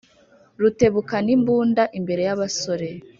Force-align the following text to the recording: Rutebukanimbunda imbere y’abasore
Rutebukanimbunda 0.61 1.83
imbere 1.99 2.21
y’abasore 2.27 2.89